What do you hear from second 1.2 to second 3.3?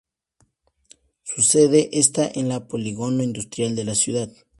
Su sede está en el polígono